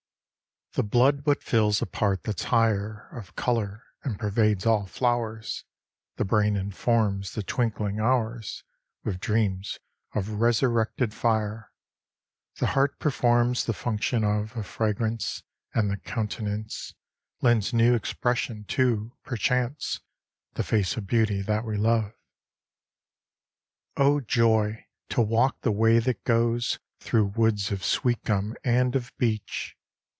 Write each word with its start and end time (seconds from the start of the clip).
The 0.73 0.83
blood 0.83 1.25
but 1.25 1.43
fills 1.43 1.81
a 1.81 1.85
part 1.85 2.23
that's 2.23 2.45
higher 2.45 3.09
Of 3.11 3.35
color, 3.35 3.83
and 4.05 4.17
pervades 4.17 4.65
all 4.65 4.85
flowers; 4.85 5.65
The 6.15 6.23
brain 6.23 6.55
informs 6.55 7.33
the 7.33 7.43
twinkling 7.43 7.99
hours 7.99 8.63
With 9.03 9.19
dreams 9.19 9.79
of 10.15 10.39
resurrected 10.39 11.13
fire; 11.13 11.73
The 12.59 12.67
heart 12.67 12.99
performs 12.99 13.65
the 13.65 13.73
function 13.73 14.23
of 14.23 14.55
A 14.55 14.63
fragrance; 14.63 15.43
and 15.73 15.91
the 15.91 15.97
countenance 15.97 16.93
Lends 17.41 17.73
new 17.73 17.93
expression 17.93 18.63
to, 18.69 19.17
perchance, 19.25 19.99
The 20.53 20.63
face 20.63 20.95
of 20.95 21.05
beauty 21.05 21.41
that 21.41 21.65
we 21.65 21.75
love. 21.75 22.13
XXII 22.13 22.17
Oh, 23.97 24.19
joy, 24.21 24.85
to 25.09 25.21
walk 25.21 25.63
the 25.63 25.71
way 25.73 25.99
that 25.99 26.23
goes 26.23 26.79
Through 27.01 27.25
woods 27.35 27.73
of 27.73 27.83
sweet 27.83 28.23
gum 28.23 28.55
and 28.63 28.95
of 28.95 29.11
beech! 29.17 29.75